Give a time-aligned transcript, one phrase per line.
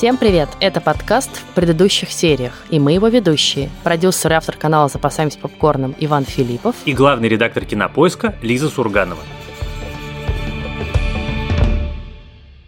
[0.00, 0.48] Всем привет!
[0.60, 3.68] Это подкаст в предыдущих сериях, и мы его ведущие.
[3.84, 9.20] Продюсер и автор канала «Запасаемся попкорном» Иван Филиппов и главный редактор кинопоиска Лиза Сурганова.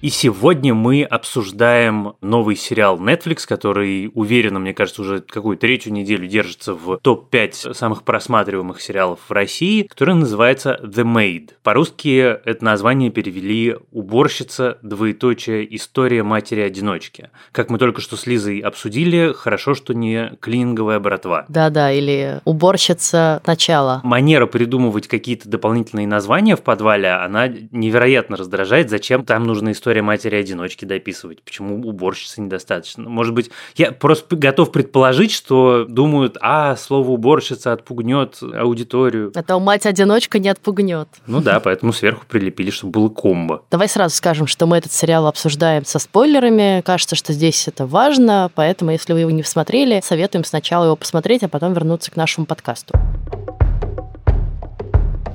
[0.02, 6.26] И сегодня мы обсуждаем новый сериал Netflix, который, уверенно, мне кажется, уже какую третью неделю
[6.26, 11.50] держится в топ-5 самых просматриваемых сериалов в России, который называется The Maid.
[11.62, 17.30] По-русски это название перевели «Уборщица, двоеточие, история матери-одиночки».
[17.52, 21.44] Как мы только что с Лизой обсудили, хорошо, что не клининговая братва.
[21.48, 24.00] Да-да, или «Уборщица начала».
[24.02, 28.90] Манера придумывать какие-то дополнительные названия в подвале, она невероятно раздражает.
[28.90, 31.42] Зачем там нужна история история матери-одиночки дописывать?
[31.42, 33.06] Почему уборщицы недостаточно?
[33.10, 39.32] Может быть, я просто готов предположить, что думают, а, слово уборщица отпугнет аудиторию.
[39.34, 41.08] Это мать-одиночка не отпугнет.
[41.26, 43.64] Ну да, поэтому сверху прилепили, чтобы было комбо.
[43.70, 46.80] Давай сразу скажем, что мы этот сериал обсуждаем со спойлерами.
[46.80, 51.42] Кажется, что здесь это важно, поэтому, если вы его не посмотрели, советуем сначала его посмотреть,
[51.42, 52.94] а потом вернуться к нашему подкасту.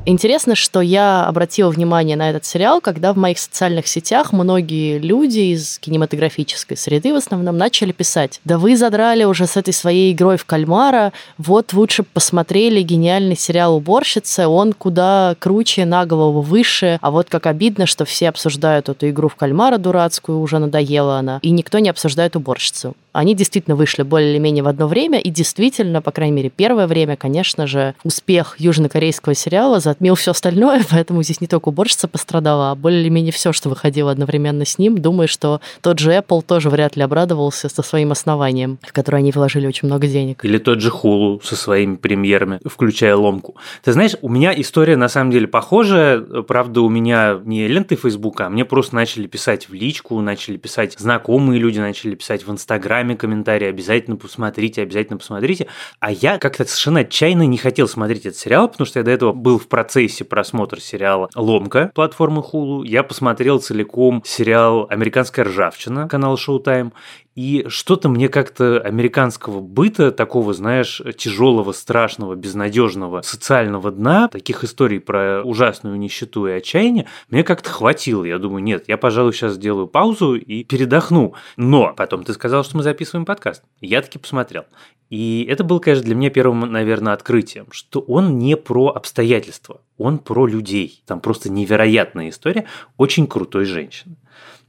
[0.10, 5.52] Интересно, что я обратила внимание на этот сериал, когда в моих социальных сетях многие люди
[5.52, 10.38] из кинематографической среды в основном начали писать, да вы задрали уже с этой своей игрой
[10.38, 17.12] в кальмара, вот лучше посмотрели гениальный сериал «Уборщица», он куда круче, на голову выше, а
[17.12, 21.50] вот как обидно, что все обсуждают эту игру в кальмара дурацкую, уже надоела она, и
[21.50, 22.96] никто не обсуждает «Уборщицу».
[23.12, 26.86] Они действительно вышли более или менее в одно время, и действительно, по крайней мере, первое
[26.86, 32.72] время, конечно же, успех южнокорейского сериала затмил все остальное, поэтому здесь не только уборщица пострадала,
[32.72, 34.98] а более или менее все, что выходило одновременно с ним.
[34.98, 39.32] Думаю, что тот же Apple тоже вряд ли обрадовался со своим основанием, в которое они
[39.32, 40.46] вложили очень много денег.
[40.46, 43.56] Или тот же Hulu со своими премьерами, включая ломку.
[43.84, 46.20] Ты знаешь, у меня история на самом деле похожая.
[46.20, 50.96] Правда, у меня не ленты Фейсбука, а мне просто начали писать в личку, начали писать
[50.98, 55.68] знакомые люди, начали писать в Инстаграме комментарии, обязательно посмотрите, обязательно посмотрите.
[56.00, 59.34] А я как-то совершенно отчаянно не хотел смотреть этот сериал, потому что я до этого
[59.34, 59.87] был в процессе
[60.24, 62.86] просмотра сериала «Ломка» платформы Hulu.
[62.86, 66.92] Я посмотрел целиком сериал «Американская ржавчина» канала Showtime.
[67.38, 75.00] И что-то мне как-то американского быта, такого, знаешь, тяжелого, страшного, безнадежного социального дна, таких историй
[75.00, 78.26] про ужасную нищету и отчаяние, мне как-то хватило.
[78.26, 81.36] Я думаю, нет, я, пожалуй, сейчас сделаю паузу и передохну.
[81.58, 83.62] Но потом ты сказал, что мы записываем подкаст.
[83.82, 84.64] Я таки посмотрел.
[85.12, 90.18] И это было, конечно, для меня первым, наверное, открытием, что он не про обстоятельства, он
[90.18, 91.04] про людей.
[91.06, 92.66] Там просто невероятная история
[92.98, 94.16] очень крутой женщины.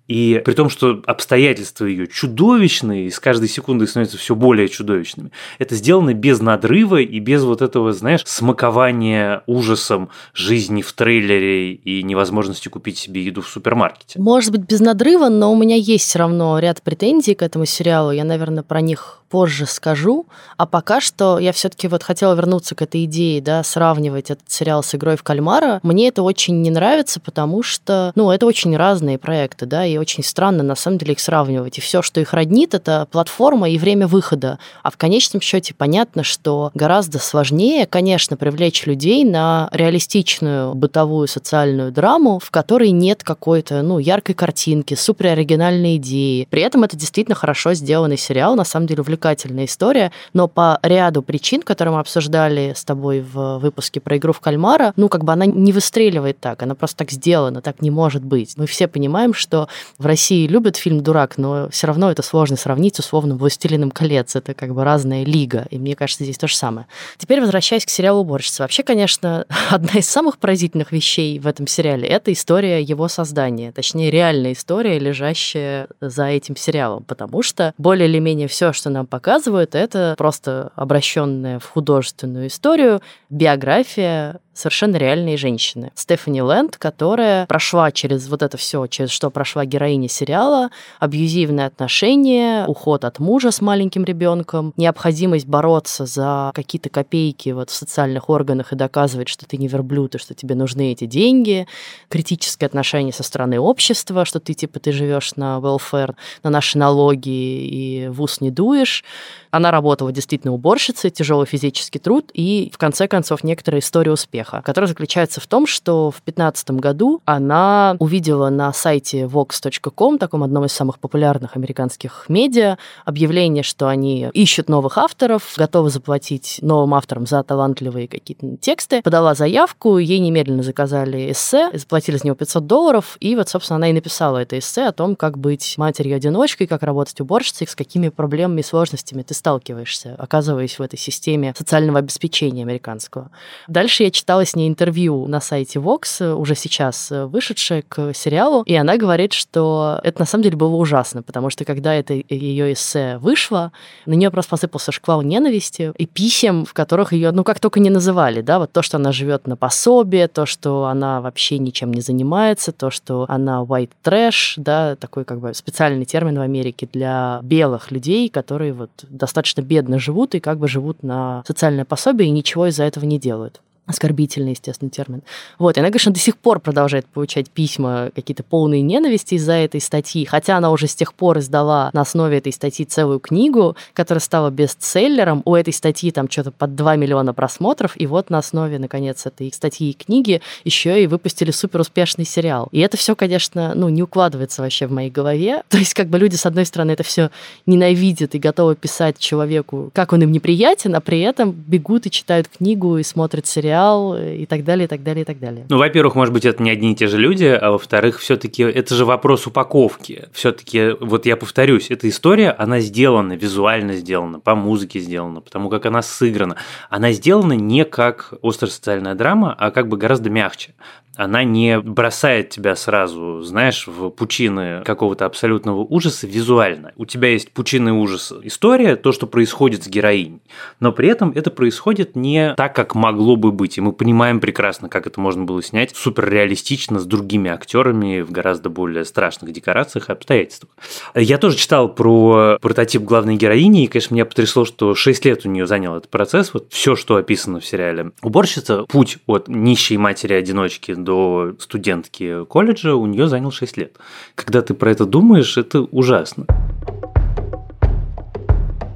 [0.08, 5.30] И при том, что обстоятельства ее чудовищные, и с каждой секундой становятся все более чудовищными,
[5.58, 12.02] это сделано без надрыва и без вот этого, знаешь, смакования ужасом жизни в трейлере и
[12.02, 14.18] невозможности купить себе еду в супермаркете.
[14.18, 18.10] Может быть, без надрыва, но у меня есть все равно ряд претензий к этому сериалу.
[18.10, 20.26] Я, наверное, про них позже скажу.
[20.56, 24.82] А пока что я все-таки вот хотела вернуться к этой идее, да, сравнивать этот сериал
[24.82, 25.80] с игрой в кальмара.
[25.82, 30.24] Мне это очень не нравится, потому что, ну, это очень разные проекты, да, и очень
[30.24, 31.78] странно на самом деле их сравнивать.
[31.78, 34.58] И все, что их роднит, это платформа и время выхода.
[34.82, 41.92] А в конечном счете понятно, что гораздо сложнее, конечно, привлечь людей на реалистичную бытовую социальную
[41.92, 46.46] драму, в которой нет какой-то, ну, яркой картинки, супероригинальной идеи.
[46.50, 50.78] При этом это действительно хорошо сделанный сериал, на самом деле увлекательный увлекательная история, но по
[50.82, 55.24] ряду причин, которые мы обсуждали с тобой в выпуске про игру в кальмара, ну, как
[55.24, 58.54] бы она не выстреливает так, она просто так сделана, так не может быть.
[58.56, 59.68] Мы все понимаем, что
[59.98, 64.36] в России любят фильм «Дурак», но все равно это сложно сравнить с условным «Властелином колец».
[64.36, 66.86] Это как бы разная лига, и мне кажется, здесь то же самое.
[67.16, 68.62] Теперь возвращаясь к сериалу «Уборщица».
[68.62, 74.10] Вообще, конечно, одна из самых поразительных вещей в этом сериале— это история его создания, точнее,
[74.10, 79.74] реальная история, лежащая за этим сериалом, потому что более или менее все, что нам показывают,
[79.74, 83.00] это просто обращенная в художественную историю
[83.30, 85.92] биография совершенно реальные женщины.
[85.94, 92.66] Стефани Лэнд, которая прошла через вот это все, через что прошла героиня сериала, абьюзивные отношения,
[92.66, 98.72] уход от мужа с маленьким ребенком, необходимость бороться за какие-то копейки вот в социальных органах
[98.72, 101.68] и доказывать, что ты не верблюд и что тебе нужны эти деньги,
[102.08, 107.28] критическое отношение со стороны общества, что ты типа ты живешь на welfare, на наши налоги
[107.28, 109.04] и в ус не дуешь.
[109.50, 114.62] Она работала действительно уборщицей, тяжелый физический труд и, в конце концов, некоторая история успеха успеха,
[114.62, 120.64] которая заключается в том, что в 2015 году она увидела на сайте vox.com, таком одном
[120.64, 127.26] из самых популярных американских медиа, объявление, что они ищут новых авторов, готовы заплатить новым авторам
[127.26, 129.02] за талантливые какие-то тексты.
[129.02, 133.90] Подала заявку, ей немедленно заказали эссе, заплатили за него 500 долларов, и вот, собственно, она
[133.90, 138.60] и написала это эссе о том, как быть матерью-одиночкой, как работать уборщицей, с какими проблемами
[138.60, 143.30] и сложностями ты сталкиваешься, оказываясь в этой системе социального обеспечения американского.
[143.66, 148.74] Дальше я читала с ней интервью на сайте Vox, уже сейчас вышедшее к сериалу, и
[148.74, 153.18] она говорит, что это на самом деле было ужасно, потому что когда это ее эссе
[153.18, 153.72] вышло,
[154.06, 157.90] на нее просто посыпался шквал ненависти и писем, в которых ее, ну, как только не
[157.90, 162.00] называли, да, вот то, что она живет на пособие, то, что она вообще ничем не
[162.00, 167.40] занимается, то, что она white trash, да, такой как бы специальный термин в Америке для
[167.42, 172.32] белых людей, которые вот достаточно бедно живут и как бы живут на социальное пособие и
[172.32, 175.22] ничего из-за этого не делают оскорбительный, естественно, термин.
[175.58, 179.80] Вот, и она, конечно, до сих пор продолжает получать письма какие-то полные ненависти из-за этой
[179.80, 184.20] статьи, хотя она уже с тех пор издала на основе этой статьи целую книгу, которая
[184.20, 185.42] стала бестселлером.
[185.46, 189.50] У этой статьи там что-то под 2 миллиона просмотров, и вот на основе, наконец, этой
[189.52, 192.68] статьи и книги еще и выпустили супер успешный сериал.
[192.72, 195.62] И это все, конечно, ну, не укладывается вообще в моей голове.
[195.70, 197.30] То есть, как бы люди, с одной стороны, это все
[197.64, 202.48] ненавидят и готовы писать человеку, как он им неприятен, а при этом бегут и читают
[202.48, 205.66] книгу и смотрят сериал сериал и так далее, и так далее, и так далее.
[205.68, 208.94] Ну, во-первых, может быть, это не одни и те же люди, а во-вторых, все-таки это
[208.94, 210.28] же вопрос упаковки.
[210.32, 215.86] Все-таки, вот я повторюсь, эта история, она сделана, визуально сделана, по музыке сделана, потому как
[215.86, 216.56] она сыграна.
[216.90, 220.74] Она сделана не как острая социальная драма, а как бы гораздо мягче
[221.18, 226.92] она не бросает тебя сразу, знаешь, в пучины какого-то абсолютного ужаса визуально.
[226.96, 230.40] У тебя есть пучины ужаса история, то, что происходит с героиней,
[230.78, 234.88] но при этом это происходит не так, как могло бы быть, и мы понимаем прекрасно,
[234.88, 240.10] как это можно было снять супер реалистично с другими актерами в гораздо более страшных декорациях
[240.10, 240.70] и обстоятельствах.
[241.16, 245.48] Я тоже читал про прототип главной героини, и, конечно, меня потрясло, что 6 лет у
[245.48, 248.12] нее занял этот процесс, вот все, что описано в сериале.
[248.22, 253.96] Уборщица, путь от нищей матери-одиночки до студентки колледжа у нее занял 6 лет.
[254.34, 256.44] Когда ты про это думаешь, это ужасно.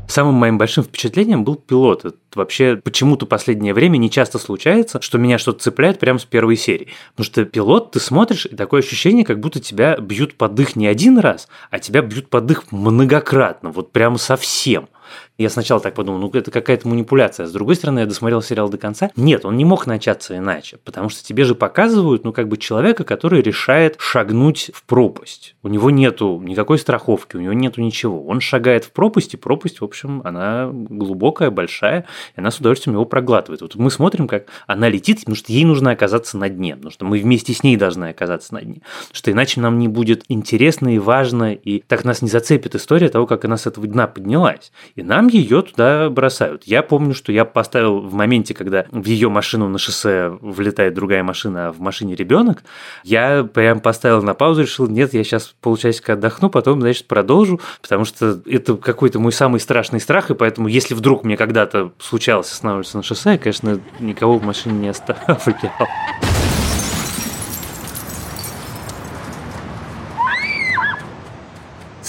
[0.08, 2.04] Самым моим большим впечатлением был пилот.
[2.04, 6.56] Это вообще почему-то последнее время не часто случается, что меня что-то цепляет прямо с первой
[6.56, 6.88] серии.
[7.12, 10.86] Потому что пилот, ты смотришь, и такое ощущение, как будто тебя бьют под дых не
[10.86, 14.90] один раз, а тебя бьют под дых многократно, вот прямо совсем.
[15.38, 17.46] Я сначала так подумал, ну это какая-то манипуляция.
[17.46, 19.10] С другой стороны, я досмотрел сериал до конца.
[19.16, 23.04] Нет, он не мог начаться иначе, потому что тебе же показывают, ну как бы человека,
[23.04, 25.54] который решает шагнуть в пропасть.
[25.62, 28.24] У него нету никакой страховки, у него нету ничего.
[28.24, 32.06] Он шагает в пропасть, и пропасть, в общем, она глубокая, большая,
[32.36, 33.62] и она с удовольствием его проглатывает.
[33.62, 37.04] Вот мы смотрим, как она летит, потому что ей нужно оказаться на дне, потому что
[37.04, 38.82] мы вместе с ней должны оказаться на дне.
[39.12, 43.26] Что иначе нам не будет интересно и важно, и так нас не зацепит история того,
[43.26, 44.72] как она с этого дна поднялась.
[44.94, 46.64] И нам ее туда бросают.
[46.64, 51.22] Я помню, что я поставил в моменте, когда в ее машину на шоссе влетает другая
[51.22, 52.62] машина, а в машине ребенок,
[53.04, 58.04] я прям поставил на паузу, решил, нет, я сейчас полчасика отдохну, потом, значит, продолжу, потому
[58.04, 62.96] что это какой-то мой самый страшный страх, и поэтому, если вдруг мне когда-то случалось останавливаться
[62.96, 65.38] на шоссе, я, конечно, никого в машине не оставлял.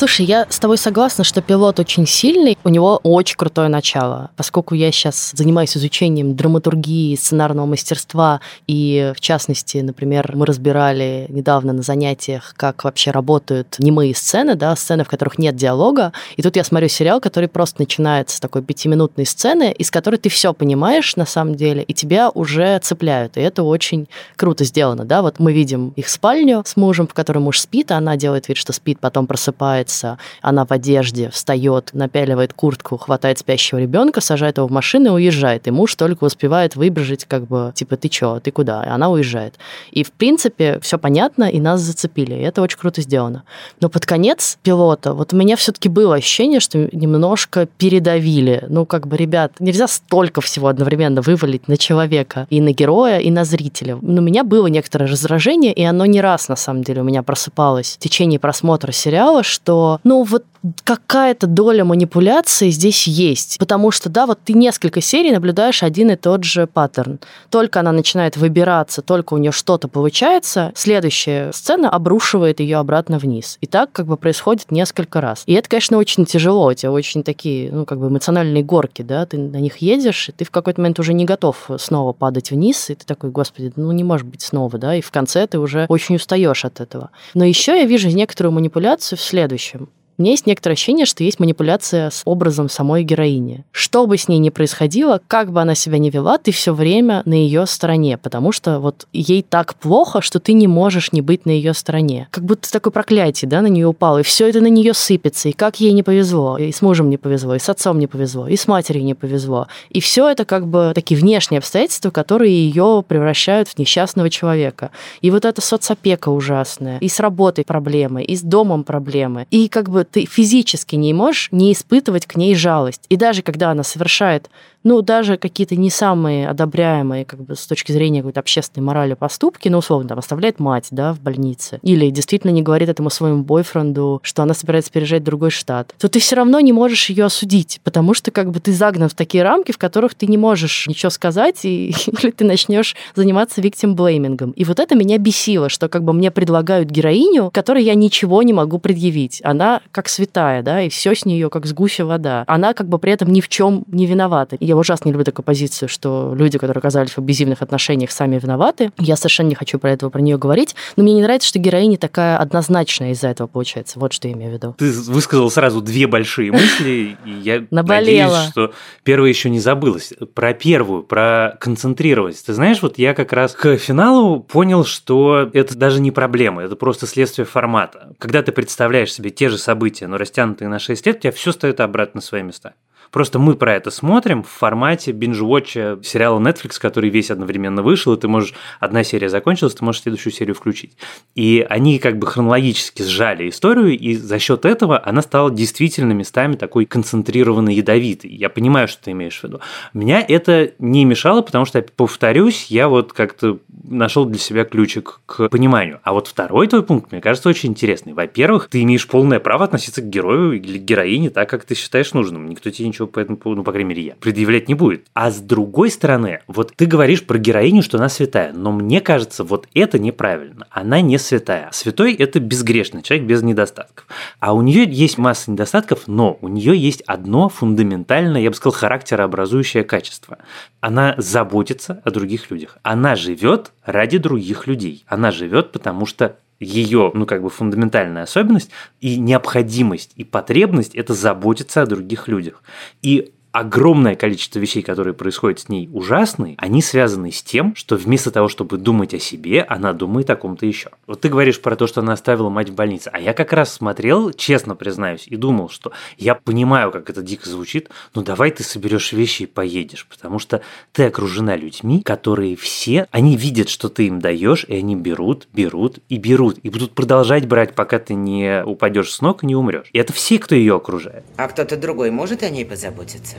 [0.03, 4.31] Слушай, я с тобой согласна, что пилот очень сильный, у него очень крутое начало.
[4.35, 11.71] Поскольку я сейчас занимаюсь изучением драматургии, сценарного мастерства, и в частности, например, мы разбирали недавно
[11.71, 16.11] на занятиях, как вообще работают немые сцены, да, сцены, в которых нет диалога.
[16.35, 20.27] И тут я смотрю сериал, который просто начинается с такой пятиминутной сцены, из которой ты
[20.27, 23.37] все понимаешь на самом деле, и тебя уже цепляют.
[23.37, 25.21] И это очень круто сделано, да.
[25.21, 28.57] Вот мы видим их спальню с мужем, в которой муж спит, а она делает вид,
[28.57, 34.57] что спит, потом просыпается одевается, она в одежде, встает, напяливает куртку, хватает спящего ребенка, сажает
[34.57, 35.67] его в машину и уезжает.
[35.67, 38.83] И муж только успевает выбежать, как бы, типа, ты чё, ты куда?
[38.83, 39.55] И она уезжает.
[39.91, 42.35] И, в принципе, все понятно, и нас зацепили.
[42.35, 43.43] И это очень круто сделано.
[43.81, 48.65] Но под конец пилота, вот у меня все-таки было ощущение, что немножко передавили.
[48.69, 53.31] Ну, как бы, ребят, нельзя столько всего одновременно вывалить на человека, и на героя, и
[53.31, 53.97] на зрителя.
[54.01, 57.23] Но у меня было некоторое раздражение, и оно не раз, на самом деле, у меня
[57.23, 60.43] просыпалось в течение просмотра сериала, что ну, вот
[60.83, 63.57] какая-то доля манипуляции здесь есть.
[63.59, 67.19] Потому что, да, вот ты несколько серий наблюдаешь один и тот же паттерн.
[67.49, 73.57] Только она начинает выбираться, только у нее что-то получается, следующая сцена обрушивает ее обратно вниз.
[73.61, 75.43] И так как бы происходит несколько раз.
[75.45, 76.67] И это, конечно, очень тяжело.
[76.67, 80.31] У тебя очень такие, ну, как бы эмоциональные горки, да, ты на них едешь, и
[80.31, 83.91] ты в какой-то момент уже не готов снова падать вниз, и ты такой, господи, ну,
[83.91, 87.09] не может быть снова, да, и в конце ты уже очень устаешь от этого.
[87.33, 89.62] Но еще я вижу некоторую манипуляцию в следующем.
[89.63, 90.02] будущем.
[90.17, 93.65] У меня есть некоторое ощущение, что есть манипуляция с образом самой героини.
[93.71, 97.23] Что бы с ней ни происходило, как бы она себя ни вела, ты все время
[97.25, 101.47] на ее стороне, потому что вот ей так плохо, что ты не можешь не быть
[101.47, 102.27] на ее стороне.
[102.29, 105.51] Как будто такое проклятие, да, на нее упало, и все это на нее сыпется, и
[105.51, 108.55] как ей не повезло, и с мужем не повезло, и с отцом не повезло, и
[108.55, 109.67] с матерью не повезло.
[109.89, 114.91] И все это как бы такие внешние обстоятельства, которые ее превращают в несчастного человека.
[115.21, 119.89] И вот эта соцопека ужасная, и с работой проблемы, и с домом проблемы, и как
[119.89, 123.05] бы ты физически не можешь не испытывать к ней жалость.
[123.09, 124.49] И даже когда она совершает
[124.83, 129.69] ну, даже какие-то не самые одобряемые, как бы, с точки зрения какой-то общественной морали поступки,
[129.69, 134.19] ну, условно, там, оставляет мать, да, в больнице, или действительно не говорит этому своему бойфренду,
[134.23, 137.79] что она собирается переезжать в другой штат, то ты все равно не можешь ее осудить,
[137.83, 141.09] потому что, как бы, ты загнан в такие рамки, в которых ты не можешь ничего
[141.09, 144.51] сказать, и, или ты начнешь заниматься виктим-блеймингом.
[144.51, 148.53] И вот это меня бесило, что, как бы, мне предлагают героиню, которой я ничего не
[148.53, 149.41] могу предъявить.
[149.43, 152.43] Она как святая, да, и все с нее как с гуся вода.
[152.47, 154.55] Она, как бы, при этом ни в чем не виновата.
[154.55, 158.39] И я ужасно не люблю такую позицию, что люди, которые оказались в абьюзивных отношениях, сами
[158.39, 158.91] виноваты.
[158.97, 161.97] Я совершенно не хочу про это про нее говорить, но мне не нравится, что героиня
[161.97, 163.99] такая однозначная из-за этого получается.
[163.99, 164.75] Вот что я имею в виду.
[164.77, 170.13] Ты высказал сразу две большие мысли, и я надеюсь, что первая еще не забылась.
[170.33, 172.45] Про первую, про концентрированность.
[172.45, 176.75] Ты знаешь, вот я как раз к финалу понял, что это даже не проблема, это
[176.75, 178.13] просто следствие формата.
[178.17, 181.51] Когда ты представляешь себе те же события, но растянутые на 6 лет, у тебя все
[181.51, 182.73] стоит обратно на свои места.
[183.13, 188.19] Просто мы про это смотрим в формате бинж-вотча сериала Netflix, который весь одновременно вышел, и
[188.19, 190.97] ты можешь, одна серия закончилась, ты можешь следующую серию включить.
[191.35, 196.55] И они как бы хронологически сжали историю, и за счет этого она стала действительно местами
[196.55, 198.31] такой концентрированной, ядовитой.
[198.31, 199.59] Я понимаю, что ты имеешь в виду.
[199.93, 205.49] Меня это не мешало, потому что, повторюсь, я вот как-то нашел для себя ключик к
[205.49, 205.99] пониманию.
[206.03, 208.13] А вот второй твой пункт, мне кажется, очень интересный.
[208.13, 212.49] Во-первых, ты имеешь полное право относиться к герою или героине так, как ты считаешь нужным.
[212.49, 215.07] Никто тебе ничего ничего по этому поводу, ну, по крайней мере, я, предъявлять не будет.
[215.13, 219.43] А с другой стороны, вот ты говоришь про героиню, что она святая, но мне кажется,
[219.43, 220.67] вот это неправильно.
[220.69, 221.69] Она не святая.
[221.71, 224.07] Святой– это безгрешный человек без недостатков.
[224.39, 228.77] А у нее есть масса недостатков, но у нее есть одно фундаментальное, я бы сказал,
[228.77, 230.37] характерообразующее качество.
[230.81, 232.77] Она заботится о других людях.
[232.83, 235.03] Она живет ради других людей.
[235.07, 238.69] Она живет, потому что ее, ну, как бы фундаментальная особенность
[239.01, 242.63] и необходимость и потребность– это заботиться о других людях.
[243.01, 248.31] И огромное количество вещей, которые происходят с ней ужасные, они связаны с тем, что вместо
[248.31, 250.89] того, чтобы думать о себе, она думает о ком-то еще.
[251.05, 253.71] Вот ты говоришь про то, что она оставила мать в больнице, а я как раз
[253.71, 258.63] смотрел, честно признаюсь, и думал, что я понимаю, как это дико звучит, но давай ты
[258.63, 264.07] соберешь вещи и поедешь, потому что ты окружена людьми, которые все, они видят, что ты
[264.07, 268.63] им даешь, и они берут, берут и берут, и будут продолжать брать, пока ты не
[268.65, 269.89] упадешь с ног и не умрешь.
[269.93, 271.23] И это все, кто ее окружает.
[271.37, 273.37] А кто-то другой может о ней позаботиться?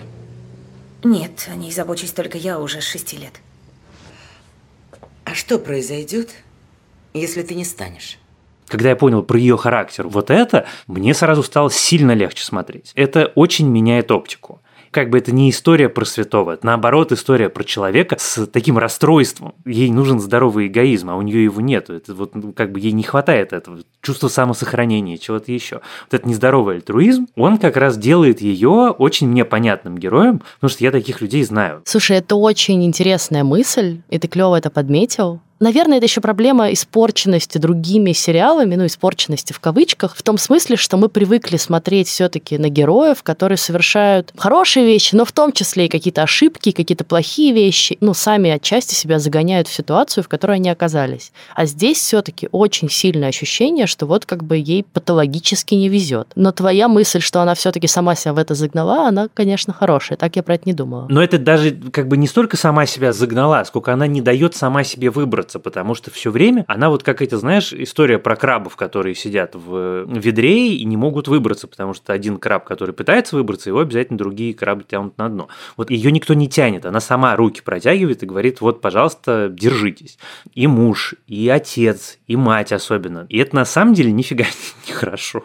[1.04, 3.40] Нет, о ней забочусь только я уже с шести лет.
[5.24, 6.30] А что произойдет,
[7.12, 8.18] если ты не станешь?
[8.66, 12.92] Когда я понял про ее характер, вот это мне сразу стало сильно легче смотреть.
[12.94, 14.62] Это очень меняет оптику
[14.94, 19.54] как бы это не история про святого, это наоборот история про человека с таким расстройством.
[19.66, 21.90] Ей нужен здоровый эгоизм, а у нее его нет.
[21.90, 25.80] Это вот ну, как бы ей не хватает этого чувства самосохранения, чего-то еще.
[26.04, 30.84] Вот этот нездоровый альтруизм, он как раз делает ее очень мне понятным героем, потому что
[30.84, 31.82] я таких людей знаю.
[31.84, 35.40] Слушай, это очень интересная мысль, и ты клево это подметил.
[35.64, 40.98] Наверное, это еще проблема испорченности другими сериалами, ну, испорченности в кавычках, в том смысле, что
[40.98, 45.88] мы привыкли смотреть все-таки на героев, которые совершают хорошие вещи, но в том числе и
[45.88, 50.68] какие-то ошибки, какие-то плохие вещи, ну, сами отчасти себя загоняют в ситуацию, в которой они
[50.68, 51.32] оказались.
[51.54, 56.28] А здесь все-таки очень сильное ощущение, что вот как бы ей патологически не везет.
[56.34, 60.18] Но твоя мысль, что она все-таки сама себя в это загнала, она, конечно, хорошая.
[60.18, 61.06] Так я про это не думала.
[61.08, 64.84] Но это даже как бы не столько сама себя загнала, сколько она не дает сама
[64.84, 68.76] себе выбрать выбраться, потому что все время она вот как эти, знаешь, история про крабов,
[68.76, 73.70] которые сидят в ведре и не могут выбраться, потому что один краб, который пытается выбраться,
[73.70, 75.48] его обязательно другие крабы тянут на дно.
[75.76, 80.18] Вот ее никто не тянет, она сама руки протягивает и говорит, вот, пожалуйста, держитесь.
[80.54, 83.26] И муж, и отец, и мать особенно.
[83.28, 84.44] И это на самом деле нифига
[84.86, 85.44] не хорошо.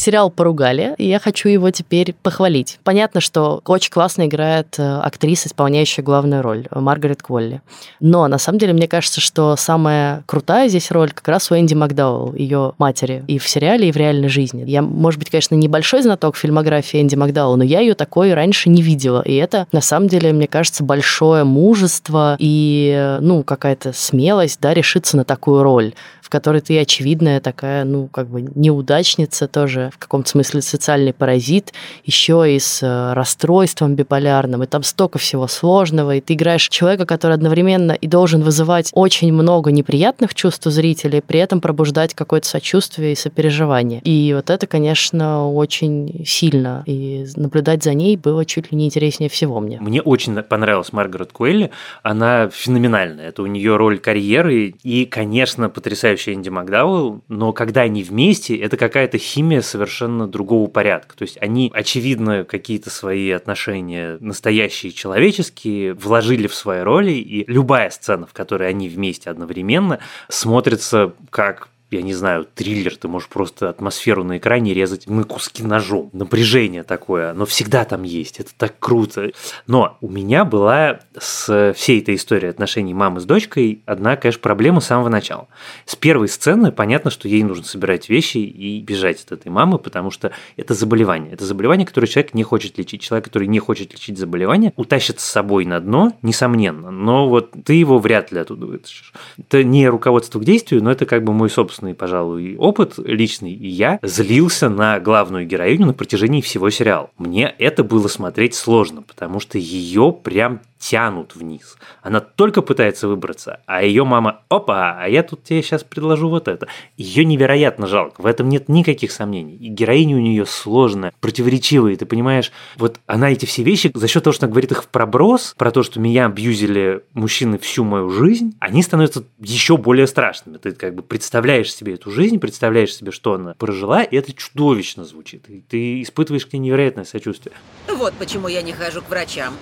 [0.00, 2.78] Сериал поругали, и я хочу его теперь похвалить.
[2.84, 7.60] Понятно, что очень классно играет э, актриса, исполняющая главную роль, Маргарет Кволли.
[8.00, 11.74] Но на самом деле мне кажется, что самая крутая здесь роль как раз у Энди
[11.74, 14.64] Макдауэлл, ее матери, и в сериале, и в реальной жизни.
[14.66, 18.80] Я, может быть, конечно, небольшой знаток фильмографии Энди Макдауэлл, но я ее такой раньше не
[18.80, 19.20] видела.
[19.20, 24.72] И это, на самом деле, мне кажется, большое мужество и, э, ну, какая-то смелость, да,
[24.72, 25.92] решиться на такую роль
[26.30, 31.72] в которой ты очевидная такая, ну, как бы неудачница тоже, в каком-то смысле социальный паразит,
[32.04, 37.04] еще и с э, расстройством биполярным, и там столько всего сложного, и ты играешь человека,
[37.04, 42.46] который одновременно и должен вызывать очень много неприятных чувств у зрителей, при этом пробуждать какое-то
[42.46, 44.00] сочувствие и сопереживание.
[44.04, 49.28] И вот это, конечно, очень сильно, и наблюдать за ней было чуть ли не интереснее
[49.28, 49.80] всего мне.
[49.80, 51.72] Мне очень понравилась Маргарет Куэлли,
[52.04, 57.82] она феноменальная, это у нее роль карьеры, и, конечно, потрясающая потрясающий Энди Макдауэлл, но когда
[57.82, 61.16] они вместе, это какая-то химия совершенно другого порядка.
[61.16, 67.90] То есть они, очевидно, какие-то свои отношения настоящие человеческие вложили в свои роли, и любая
[67.90, 69.98] сцена, в которой они вместе одновременно,
[70.28, 75.62] смотрится как я не знаю, триллер, ты можешь просто атмосферу на экране резать на куски
[75.62, 76.10] ножом.
[76.12, 79.32] Напряжение такое, оно всегда там есть, это так круто.
[79.66, 84.80] Но у меня была с всей этой историей отношений мамы с дочкой одна, конечно, проблема
[84.80, 85.48] с самого начала.
[85.84, 90.10] С первой сцены понятно, что ей нужно собирать вещи и бежать от этой мамы, потому
[90.10, 91.32] что это заболевание.
[91.32, 93.02] Это заболевание, которое человек не хочет лечить.
[93.02, 96.90] Человек, который не хочет лечить заболевание, утащит с собой на дно, несомненно.
[96.90, 99.12] Но вот ты его вряд ли оттуда вытащишь.
[99.38, 103.52] Это не руководство к действию, но это как бы мой собственный собственный, пожалуй, опыт личный,
[103.52, 107.10] я злился на главную героиню на протяжении всего сериала.
[107.16, 111.76] Мне это было смотреть сложно, потому что ее прям тянут вниз.
[112.02, 116.48] Она только пытается выбраться, а ее мама, опа, а я тут тебе сейчас предложу вот
[116.48, 116.66] это.
[116.96, 119.56] Ее невероятно жалко, в этом нет никаких сомнений.
[119.56, 124.24] И героиня у нее сложная, противоречивая, ты понимаешь, вот она эти все вещи, за счет
[124.24, 128.08] того, что она говорит их в проброс, про то, что меня абьюзили мужчины всю мою
[128.08, 130.56] жизнь, они становятся еще более страшными.
[130.56, 135.04] Ты как бы представляешь себе эту жизнь, представляешь себе, что она прожила, и это чудовищно
[135.04, 135.48] звучит.
[135.48, 137.54] И ты испытываешь к ней невероятное сочувствие.
[137.88, 139.54] Вот почему я не хожу к врачам.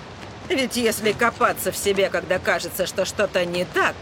[0.49, 3.95] Ведь если копаться в себе, когда кажется, что что-то не так,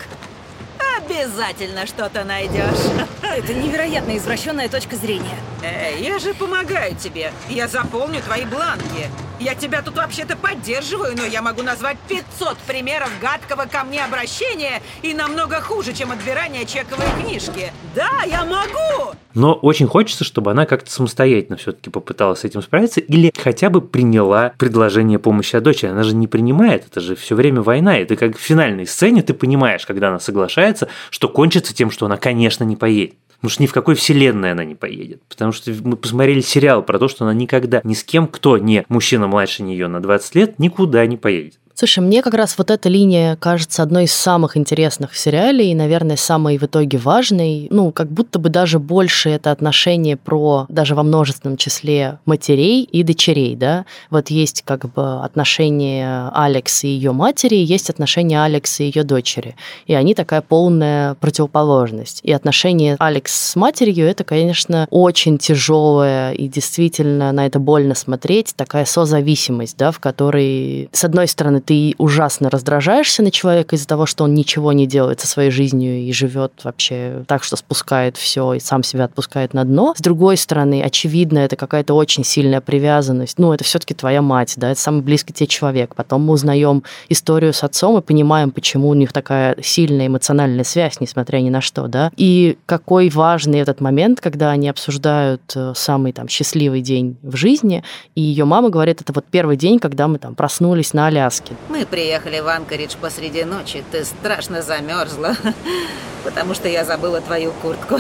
[0.98, 2.92] обязательно что-то найдешь.
[3.22, 5.38] Это невероятно извращенная точка зрения.
[5.64, 7.32] Эй, я же помогаю тебе.
[7.50, 9.10] Я заполню твои бланки.
[9.40, 14.82] Я тебя тут вообще-то поддерживаю, но я могу назвать 500 примеров гадкого ко мне обращения
[15.04, 17.72] и намного хуже, чем отбирание чековой книжки.
[17.94, 19.14] Да, я могу!
[19.36, 23.82] Но очень хочется, чтобы она как-то самостоятельно все-таки попыталась с этим справиться или хотя бы
[23.82, 25.92] приняла предложение помощи от дочери.
[25.92, 28.00] Она же не принимает, это же все время война.
[28.00, 32.18] Это как в финальной сцене ты понимаешь, когда она соглашается, что кончится тем, что она,
[32.18, 33.16] конечно, не поедет.
[33.38, 35.22] Потому что ни в какой вселенной она не поедет.
[35.30, 38.84] Потому что мы посмотрели сериал про то, что она никогда ни с кем, кто не
[38.90, 41.60] мужчина младше нее на 20 лет, никуда не поедет.
[41.80, 45.76] Слушай, мне как раз вот эта линия кажется одной из самых интересных в сериале и,
[45.76, 47.68] наверное, самой в итоге важной.
[47.70, 53.04] Ну, как будто бы даже больше это отношение про, даже во множественном числе, матерей и
[53.04, 53.86] дочерей, да.
[54.10, 59.56] Вот есть как бы отношение Алекс и ее матери, есть отношение Алекс и ее дочери.
[59.86, 62.22] И они такая полная противоположность.
[62.24, 68.56] И отношение Алекс с матерью это, конечно, очень тяжелое и действительно на это больно смотреть,
[68.56, 74.06] такая созависимость, да, в которой, с одной стороны, ты ужасно раздражаешься на человека из-за того,
[74.06, 78.54] что он ничего не делает со своей жизнью и живет вообще так, что спускает все
[78.54, 79.94] и сам себя отпускает на дно.
[79.98, 83.38] С другой стороны, очевидно, это какая-то очень сильная привязанность.
[83.38, 85.94] Ну, это все-таки твоя мать, да, это самый близкий тебе человек.
[85.94, 91.02] Потом мы узнаем историю с отцом и понимаем, почему у них такая сильная эмоциональная связь,
[91.02, 92.14] несмотря ни на что, да.
[92.16, 97.84] И какой важный этот момент, когда они обсуждают э, самый там счастливый день в жизни,
[98.16, 101.57] и ее мама говорит, это вот первый день, когда мы там проснулись на Аляске.
[101.70, 103.84] Мы приехали в Анкоридж посреди ночи.
[103.92, 105.36] Ты страшно замерзла,
[106.24, 108.00] потому что я забыла твою куртку.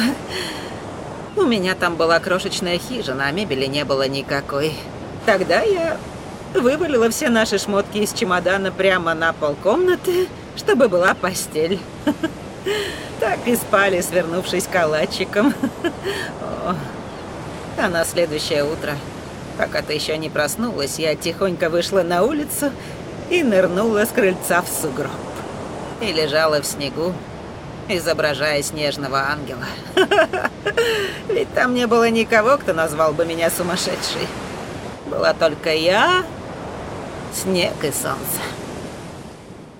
[1.35, 4.73] У меня там была крошечная хижина, а мебели не было никакой.
[5.25, 5.97] Тогда я
[6.53, 11.79] вывалила все наши шмотки из чемодана прямо на пол комнаты, чтобы была постель.
[13.19, 15.53] Так и спали, свернувшись калачиком.
[17.79, 18.95] А на следующее утро,
[19.57, 22.71] пока ты еще не проснулась, я тихонько вышла на улицу
[23.29, 25.11] и нырнула с крыльца в сугроб.
[26.01, 27.13] И лежала в снегу,
[27.87, 29.65] изображая снежного ангела.
[31.29, 34.27] Ведь там не было никого, кто назвал бы меня сумасшедшей.
[35.07, 36.23] Была только я,
[37.33, 38.41] снег и солнце.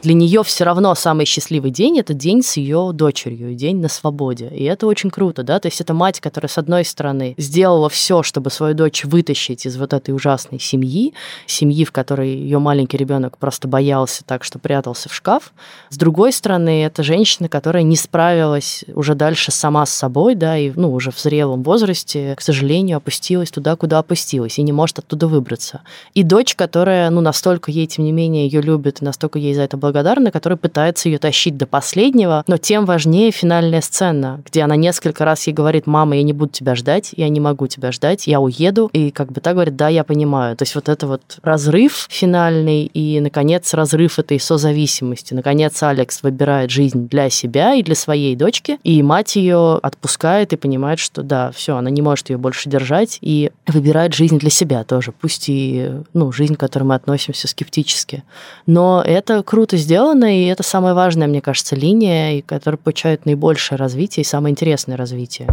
[0.08, 4.48] Для нее все равно самый счастливый день это день с ее дочерью, день на свободе.
[4.56, 8.24] И это очень круто, да, то есть это мать, которая, с одной стороны, сделала все,
[8.24, 11.14] чтобы свою дочь вытащить из вот этой ужасной семьи,
[11.46, 15.52] семьи, в которой ее маленький ребенок просто боялся так, что прятался в шкаф.
[15.90, 20.72] С другой стороны, это женщина, которая не справилась уже дальше сама с собой, да, и,
[20.74, 25.28] ну, уже в зрелом возрасте, к сожалению, опустилась туда, куда опустилась, и не может оттуда
[25.28, 25.82] выбраться.
[26.14, 29.64] И дочь, которая, ну, настолько ей, тем не менее, ее любит, и настолько ей за
[29.64, 29.97] это благодарна,
[30.32, 35.48] которая пытается ее тащить до последнего, но тем важнее финальная сцена, где она несколько раз
[35.48, 38.90] ей говорит, мама, я не буду тебя ждать, я не могу тебя ждать, я уеду,
[38.94, 40.56] и как бы так говорит, да, я понимаю.
[40.56, 45.34] То есть вот это вот разрыв финальный и, наконец, разрыв этой созависимости.
[45.34, 50.58] Наконец, Алекс выбирает жизнь для себя и для своей дочки, и мать ее отпускает и
[50.58, 54.84] понимает, что да, все, она не может ее больше держать, и выбирает жизнь для себя
[54.84, 58.24] тоже, пусть и, ну, жизнь, к которой мы относимся скептически.
[58.66, 64.24] Но это круто сделано, и это самая важная, мне кажется, линия, которая получает наибольшее развитие
[64.24, 65.48] и самое интересное развитие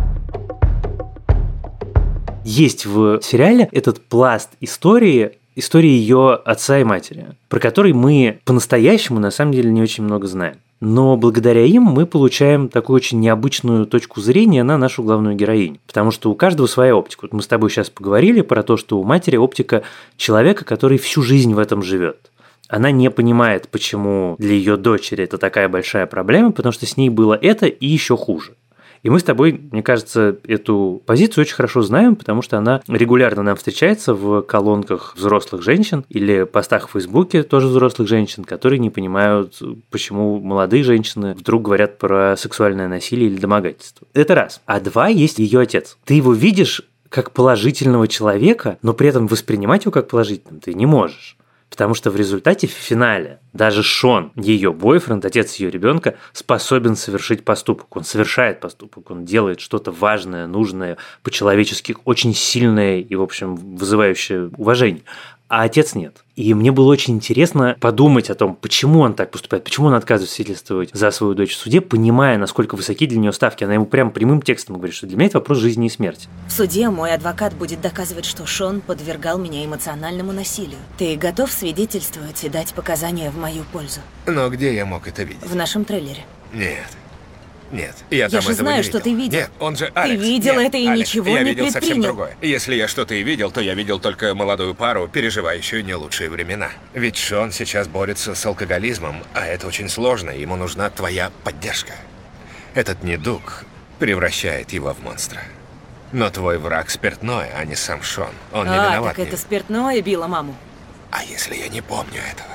[2.44, 9.18] есть в сериале этот пласт истории, истории ее отца и матери, про который мы по-настоящему
[9.18, 10.56] на самом деле не очень много знаем.
[10.80, 15.78] Но благодаря им мы получаем такую очень необычную точку зрения на нашу главную героиню.
[15.86, 17.20] Потому что у каждого своя оптика.
[17.22, 19.82] Вот мы с тобой сейчас поговорили про то, что у матери оптика
[20.18, 22.30] человека, который всю жизнь в этом живет.
[22.74, 27.08] Она не понимает, почему для ее дочери это такая большая проблема, потому что с ней
[27.08, 28.56] было это и еще хуже.
[29.04, 33.44] И мы с тобой, мне кажется, эту позицию очень хорошо знаем, потому что она регулярно
[33.44, 38.90] нам встречается в колонках взрослых женщин или постах в Фейсбуке тоже взрослых женщин, которые не
[38.90, 44.08] понимают, почему молодые женщины вдруг говорят про сексуальное насилие или домогательство.
[44.14, 44.60] Это раз.
[44.66, 45.96] А два, есть ее отец.
[46.06, 50.86] Ты его видишь как положительного человека, но при этом воспринимать его как положительным ты не
[50.86, 51.36] можешь.
[51.70, 57.44] Потому что в результате в финале даже Шон, ее бойфренд, отец ее ребенка, способен совершить
[57.44, 57.96] поступок.
[57.96, 64.50] Он совершает поступок, он делает что-то важное, нужное, по-человечески очень сильное и, в общем, вызывающее
[64.56, 65.02] уважение
[65.48, 66.24] а отец нет.
[66.36, 70.34] И мне было очень интересно подумать о том, почему он так поступает, почему он отказывается
[70.34, 73.62] свидетельствовать за свою дочь в суде, понимая, насколько высоки для нее ставки.
[73.62, 76.28] Она ему прям прямым текстом говорит, что для меня это вопрос жизни и смерти.
[76.48, 80.78] В суде мой адвокат будет доказывать, что Шон подвергал меня эмоциональному насилию.
[80.98, 84.00] Ты готов свидетельствовать и дать показания в мою пользу?
[84.26, 85.44] Но где я мог это видеть?
[85.44, 86.24] В нашем трейлере.
[86.52, 86.88] Нет.
[87.70, 89.02] Нет, я, я там же этого знаю, не что видел.
[89.04, 89.38] ты видел.
[89.40, 90.20] Нет, он же Алекс.
[90.20, 92.02] Ты видел Нет, это и Алекс, ничего я не видел совсем предпринял.
[92.04, 92.36] другое.
[92.40, 96.70] Если я что-то и видел, то я видел только молодую пару, переживающую не лучшие времена.
[96.92, 101.94] Ведь Шон сейчас борется с алкоголизмом, а это очень сложно, ему нужна твоя поддержка.
[102.74, 103.64] Этот недуг
[103.98, 105.40] превращает его в монстра.
[106.12, 108.30] Но твой враг спиртное, а не сам Шон.
[108.52, 109.16] Он не а, виноват.
[109.16, 110.54] так это спиртное било маму.
[111.10, 112.48] А если я не помню этого?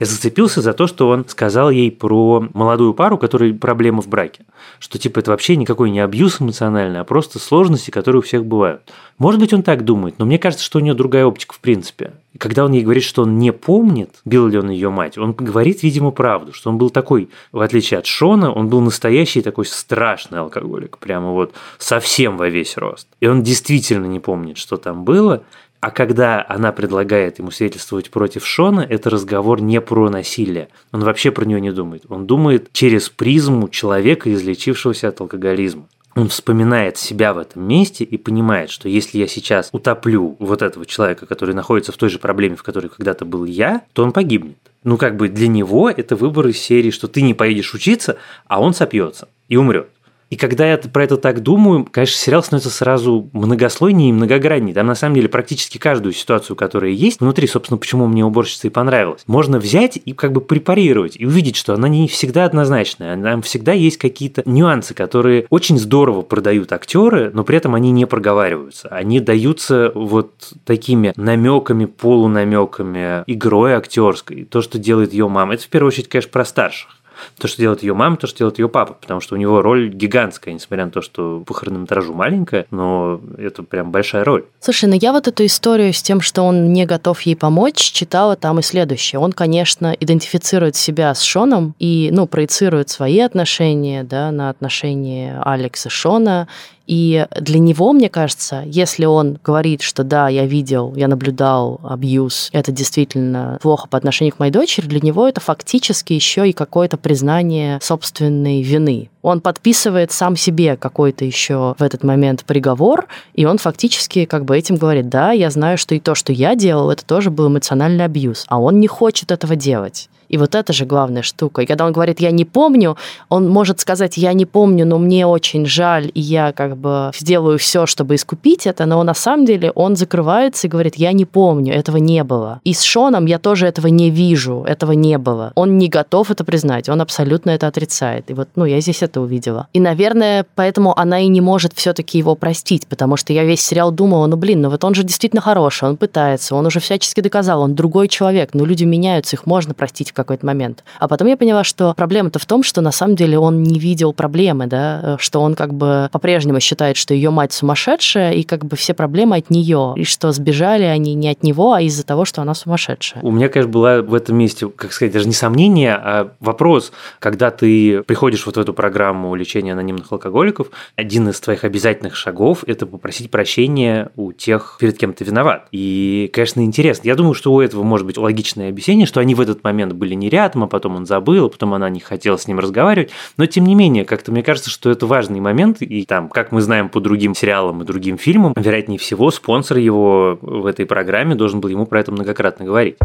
[0.00, 4.44] Я зацепился за то, что он сказал ей про молодую пару, которой проблемы в браке.
[4.78, 8.80] Что типа это вообще никакой не абьюз эмоциональный, а просто сложности, которые у всех бывают.
[9.18, 12.12] Может быть, он так думает, но мне кажется, что у нее другая оптика в принципе.
[12.38, 15.82] Когда он ей говорит, что он не помнит, бил ли он ее мать, он говорит,
[15.82, 20.38] видимо, правду, что он был такой, в отличие от Шона, он был настоящий такой страшный
[20.38, 23.06] алкоголик, прямо вот совсем во весь рост.
[23.20, 25.42] И он действительно не помнит, что там было,
[25.80, 30.68] а когда она предлагает ему свидетельствовать против Шона, это разговор не про насилие.
[30.92, 32.04] Он вообще про нее не думает.
[32.10, 35.86] Он думает через призму человека, излечившегося от алкоголизма.
[36.16, 40.84] Он вспоминает себя в этом месте и понимает, что если я сейчас утоплю вот этого
[40.84, 44.58] человека, который находится в той же проблеме, в которой когда-то был я, то он погибнет.
[44.82, 48.60] Ну, как бы для него это выбор из серии, что ты не поедешь учиться, а
[48.60, 49.88] он сопьется и умрет.
[50.30, 54.74] И когда я про это так думаю, конечно, сериал становится сразу многослойнее и многограннее.
[54.74, 58.70] Там на самом деле практически каждую ситуацию, которая есть внутри, собственно, почему мне уборщица и
[58.70, 63.20] понравилась, можно взять и как бы препарировать и увидеть, что она не всегда однозначная.
[63.20, 68.06] Там всегда есть какие-то нюансы, которые очень здорово продают актеры, но при этом они не
[68.06, 68.88] проговариваются.
[68.88, 74.44] Они даются вот такими намеками, полунамеками, игрой актерской.
[74.44, 75.54] То, что делает ее мама.
[75.54, 76.99] Это в первую очередь, конечно, про старших
[77.38, 79.88] то, что делает ее мама, то, что делает ее папа, потому что у него роль
[79.88, 84.44] гигантская, несмотря на то, что по хронометражу маленькая, но это прям большая роль.
[84.60, 88.36] Слушай, ну я вот эту историю с тем, что он не готов ей помочь, читала
[88.36, 89.18] там и следующее.
[89.18, 95.88] Он, конечно, идентифицирует себя с Шоном и, ну, проецирует свои отношения, да, на отношения Алекса
[95.88, 96.48] и Шона,
[96.90, 102.48] и для него, мне кажется, если он говорит, что да, я видел, я наблюдал абьюз,
[102.52, 106.96] это действительно плохо по отношению к моей дочери, для него это фактически еще и какое-то
[106.96, 109.08] признание собственной вины.
[109.22, 114.58] Он подписывает сам себе какой-то еще в этот момент приговор, и он фактически как бы
[114.58, 118.04] этим говорит, да, я знаю, что и то, что я делал, это тоже был эмоциональный
[118.04, 120.09] абьюз, а он не хочет этого делать.
[120.30, 121.62] И вот это же главная штука.
[121.62, 122.96] И когда он говорит «я не помню»,
[123.28, 127.58] он может сказать «я не помню, но мне очень жаль, и я как бы сделаю
[127.58, 131.74] все, чтобы искупить это», но на самом деле он закрывается и говорит «я не помню,
[131.74, 132.60] этого не было».
[132.64, 135.52] И с Шоном я тоже этого не вижу, этого не было.
[135.56, 138.30] Он не готов это признать, он абсолютно это отрицает.
[138.30, 139.66] И вот, ну, я здесь это увидела.
[139.72, 143.90] И, наверное, поэтому она и не может все-таки его простить, потому что я весь сериал
[143.90, 147.62] думала, ну, блин, ну вот он же действительно хороший, он пытается, он уже всячески доказал,
[147.62, 150.84] он другой человек, ну, люди меняются, их можно простить какой-то момент.
[150.98, 154.12] А потом я поняла, что проблема-то в том, что на самом деле он не видел
[154.12, 158.76] проблемы, да, что он как бы по-прежнему считает, что ее мать сумасшедшая, и как бы
[158.76, 162.42] все проблемы от нее, и что сбежали они не от него, а из-за того, что
[162.42, 163.22] она сумасшедшая.
[163.22, 167.50] У меня, конечно, была в этом месте, как сказать, даже не сомнение, а вопрос, когда
[167.50, 172.86] ты приходишь вот в эту программу лечения анонимных алкоголиков, один из твоих обязательных шагов– это
[172.86, 175.68] попросить прощения у тех, перед кем ты виноват.
[175.72, 177.06] И, конечно, интересно.
[177.06, 180.09] Я думаю, что у этого может быть логичное объяснение, что они в этот момент были
[180.14, 183.10] не рядом, а потом он забыл, а потом она не хотела с ним разговаривать.
[183.36, 185.82] Но, тем не менее, как-то мне кажется, что это важный момент.
[185.82, 190.38] И там, как мы знаем по другим сериалам и другим фильмам, вероятнее всего, спонсор его
[190.40, 192.96] в этой программе должен был ему про это многократно говорить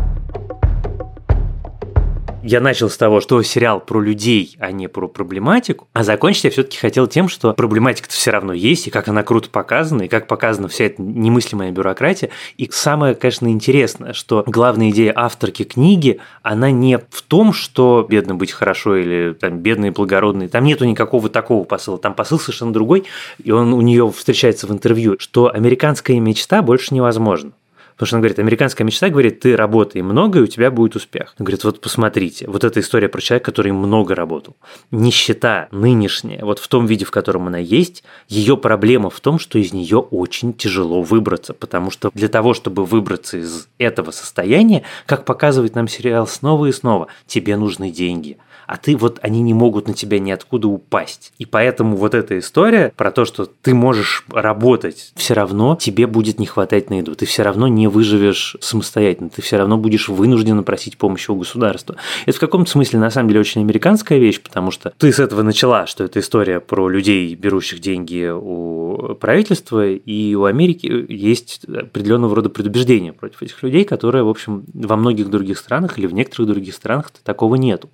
[2.46, 6.52] я начал с того, что сериал про людей, а не про проблематику, а закончить я
[6.52, 10.28] все-таки хотел тем, что проблематика-то все равно есть, и как она круто показана, и как
[10.28, 12.30] показана вся эта немыслимая бюрократия.
[12.58, 18.36] И самое, конечно, интересное, что главная идея авторки книги, она не в том, что бедно
[18.36, 22.74] быть хорошо или там бедный и благородный, там нету никакого такого посыла, там посыл совершенно
[22.74, 23.06] другой,
[23.44, 27.54] и он у нее встречается в интервью, что американская мечта больше невозможна.
[27.96, 31.34] Потому что он говорит, американская мечта говорит, ты работай много, и у тебя будет успех.
[31.40, 34.58] Он говорит, вот посмотрите, вот эта история про человека, который много работал.
[34.92, 39.60] Нищета нынешняя, вот в том виде, в котором она есть, ее проблема в том, что
[39.60, 45.24] из нее очень тяжело выбраться, потому что для того, чтобы выбраться из этого состояния, как
[45.24, 49.88] показывает нам сериал снова и снова, тебе нужны деньги а ты вот они не могут
[49.88, 51.34] на тебя ниоткуда упасть.
[51.38, 56.40] И поэтому вот эта история про то, что ты можешь работать, все равно тебе будет
[56.40, 60.64] не хватать на еду, ты все равно не выживешь самостоятельно, ты все равно будешь вынужден
[60.64, 61.96] просить помощи у государства.
[62.26, 65.42] Это в каком-то смысле на самом деле очень американская вещь, потому что ты с этого
[65.42, 72.36] начала, что это история про людей, берущих деньги у правительства, и у Америки есть определенного
[72.36, 76.50] рода предубеждения против этих людей, которые, в общем, во многих других странах или в некоторых
[76.50, 77.90] других странах такого нету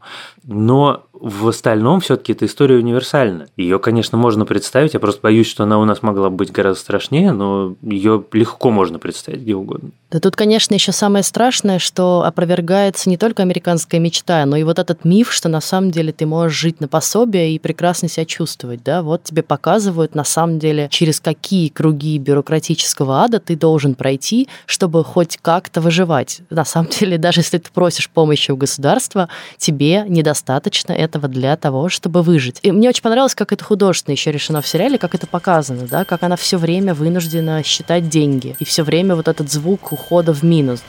[0.61, 3.45] но в остальном все-таки эта история универсальна.
[3.55, 7.31] Ее, конечно, можно представить, я просто боюсь, что она у нас могла быть гораздо страшнее,
[7.31, 9.91] но ее легко можно представить где угодно.
[10.09, 14.79] Да тут, конечно, еще самое страшное, что опровергается не только американская мечта, но и вот
[14.79, 18.83] этот миф, что на самом деле ты можешь жить на пособие и прекрасно себя чувствовать.
[18.83, 19.03] Да?
[19.03, 25.03] Вот тебе показывают на самом деле, через какие круги бюрократического ада ты должен пройти, чтобы
[25.03, 26.41] хоть как-то выживать.
[26.49, 31.89] На самом деле, даже если ты просишь помощи у государства, тебе недостаточно этого для того,
[31.89, 32.59] чтобы выжить.
[32.61, 36.05] И мне очень понравилось, как это художественно еще решено в сериале, как это показано, да,
[36.05, 38.55] как она все время вынуждена считать деньги.
[38.59, 40.83] И все время вот этот звук ухода в минус.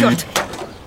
[0.00, 0.26] Черт!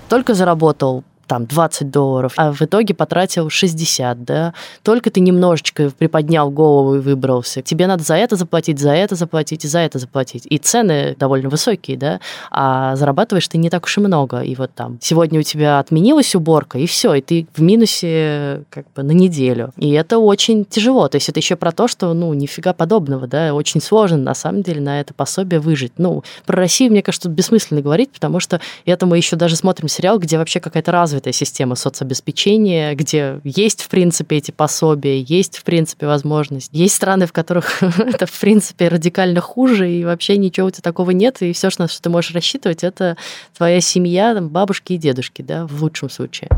[0.08, 6.50] Только заработал там 20 долларов, а в итоге потратил 60, да, только ты немножечко приподнял
[6.50, 7.62] голову и выбрался.
[7.62, 10.46] Тебе надо за это заплатить, за это заплатить и за это заплатить.
[10.50, 14.40] И цены довольно высокие, да, а зарабатываешь ты не так уж и много.
[14.40, 18.84] И вот там сегодня у тебя отменилась уборка, и все, и ты в минусе как
[18.94, 19.72] бы на неделю.
[19.78, 21.08] И это очень тяжело.
[21.08, 24.62] То есть это еще про то, что, ну, нифига подобного, да, очень сложно на самом
[24.62, 25.92] деле на это пособие выжить.
[25.96, 30.18] Ну, про Россию, мне кажется, бессмысленно говорить, потому что это мы еще даже смотрим сериал,
[30.18, 35.62] где вообще какая-то развитая развитая система соцобеспечения, где есть, в принципе, эти пособия, есть, в
[35.64, 36.70] принципе, возможность.
[36.72, 41.12] Есть страны, в которых это, в принципе, радикально хуже, и вообще ничего у тебя такого
[41.12, 43.16] нет, и все, на что ты можешь рассчитывать, это
[43.56, 46.48] твоя семья, там, бабушки и дедушки, да, в лучшем случае.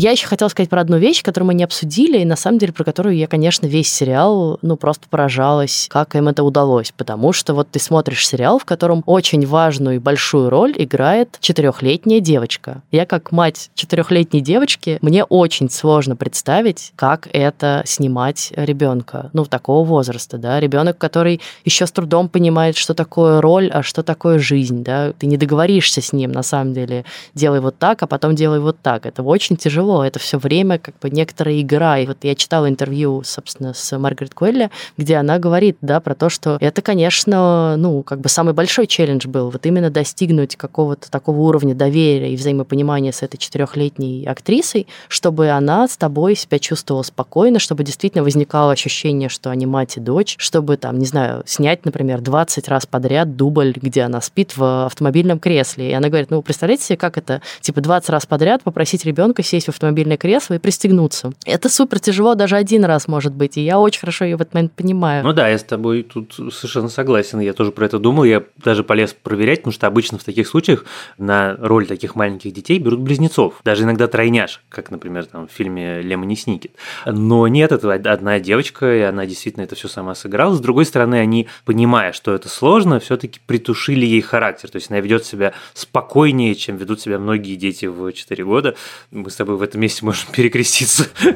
[0.00, 2.72] Я еще хотела сказать про одну вещь, которую мы не обсудили, и на самом деле
[2.72, 6.92] про которую я, конечно, весь сериал, ну, просто поражалась, как им это удалось.
[6.96, 12.20] Потому что вот ты смотришь сериал, в котором очень важную и большую роль играет четырехлетняя
[12.20, 12.82] девочка.
[12.92, 19.84] Я как мать четырехлетней девочки, мне очень сложно представить, как это снимать ребенка, ну, такого
[19.84, 24.84] возраста, да, ребенок, который еще с трудом понимает, что такое роль, а что такое жизнь,
[24.84, 28.60] да, ты не договоришься с ним, на самом деле, делай вот так, а потом делай
[28.60, 29.04] вот так.
[29.04, 30.04] Это очень тяжело тяжело.
[30.04, 31.98] Это все время как бы некоторая игра.
[31.98, 36.28] И вот я читала интервью, собственно, с Маргарет Куэлли, где она говорит, да, про то,
[36.28, 39.50] что это, конечно, ну, как бы самый большой челлендж был.
[39.50, 45.88] Вот именно достигнуть какого-то такого уровня доверия и взаимопонимания с этой четырехлетней актрисой, чтобы она
[45.88, 50.76] с тобой себя чувствовала спокойно, чтобы действительно возникало ощущение, что они мать и дочь, чтобы
[50.76, 55.90] там, не знаю, снять, например, 20 раз подряд дубль, где она спит в автомобильном кресле.
[55.90, 59.66] И она говорит, ну, представляете себе, как это, типа, 20 раз подряд попросить ребенка сесть
[59.66, 61.32] в автомобильное кресло и пристегнуться.
[61.46, 64.54] Это супер тяжело даже один раз, может быть, и я очень хорошо ее в этот
[64.54, 65.24] момент понимаю.
[65.24, 67.40] Ну да, я с тобой тут совершенно согласен.
[67.40, 68.24] Я тоже про это думал.
[68.24, 70.84] Я даже полез проверять, потому что обычно в таких случаях
[71.16, 73.60] на роль таких маленьких детей берут близнецов.
[73.64, 76.72] Даже иногда тройняш, как, например, там, в фильме «Лемони Сникет».
[77.06, 80.54] Но нет, это одна девочка, и она действительно это все сама сыграла.
[80.54, 84.70] С другой стороны, они, понимая, что это сложно, все-таки притушили ей характер.
[84.70, 88.74] То есть она ведет себя спокойнее, чем ведут себя многие дети в 4 года.
[89.10, 91.06] Мы с тобой в этом месте можем перекреститься.
[91.22, 91.34] Мы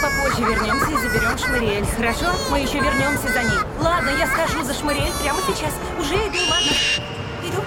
[0.00, 2.26] попозже вернемся и заберем Шмариэль, хорошо?
[2.50, 3.58] Мы еще вернемся за ней.
[3.80, 5.74] Ладно, я схожу за Шмариэль прямо сейчас.
[5.98, 6.70] Уже иду, ладно?
[7.46, 7.62] Иду.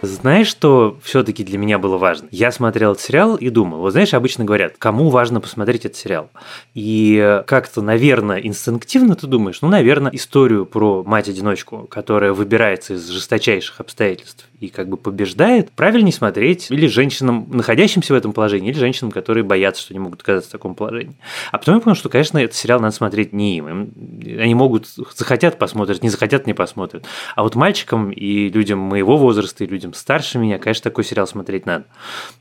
[0.00, 2.28] Знаешь, что все-таки для меня было важно?
[2.30, 6.30] Я смотрел этот сериал и думал, вот знаешь, обычно говорят, кому важно посмотреть этот сериал.
[6.74, 13.80] И как-то, наверное, инстинктивно ты думаешь, ну, наверное, историю про мать-одиночку, которая выбирается из жесточайших
[13.80, 19.12] обстоятельств и как бы побеждает, правильнее смотреть или женщинам, находящимся в этом положении, или женщинам,
[19.12, 21.16] которые боятся, что не могут оказаться в таком положении.
[21.52, 23.68] А потом я понял, что, конечно, этот сериал надо смотреть не им.
[23.68, 23.92] им
[24.40, 27.04] они могут, захотят посмотрят, не захотят не посмотрят.
[27.36, 31.66] А вот мальчикам и людям моего возраста, и людям старше меня, конечно, такой сериал смотреть
[31.66, 31.86] надо.